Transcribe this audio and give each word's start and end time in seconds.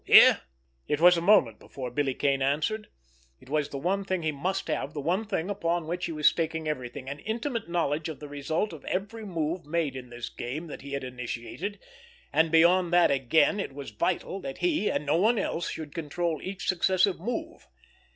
Here?" 0.03 0.41
It 0.87 0.99
was 0.99 1.15
a 1.15 1.21
moment 1.21 1.59
before 1.59 1.91
Billy 1.91 2.15
Kane 2.15 2.41
answered. 2.41 2.87
It 3.39 3.49
was 3.51 3.69
the 3.69 3.77
one 3.77 4.03
thing 4.03 4.23
he 4.23 4.31
must 4.31 4.67
have, 4.67 4.95
the 4.95 4.99
one 4.99 5.25
thing 5.25 5.47
upon 5.47 5.85
which 5.85 6.07
he 6.07 6.11
was 6.11 6.25
staking 6.25 6.67
everything—an 6.67 7.19
intimate 7.19 7.69
knowledge 7.69 8.09
of 8.09 8.19
the 8.19 8.27
result 8.27 8.73
of 8.73 8.83
every 8.85 9.27
move 9.27 9.63
made 9.63 9.95
in 9.95 10.09
this 10.09 10.29
game 10.29 10.65
that 10.65 10.81
he 10.81 10.93
had 10.93 11.03
initiated, 11.03 11.77
and, 12.33 12.51
beyond 12.51 12.91
that 12.93 13.11
again, 13.11 13.59
it 13.59 13.73
was 13.75 13.91
vital 13.91 14.39
that 14.39 14.57
he, 14.57 14.89
and 14.89 15.05
no 15.05 15.17
one 15.17 15.37
else 15.37 15.69
should 15.69 15.93
control 15.93 16.41
each 16.41 16.67
successive 16.67 17.19
move. 17.19 17.67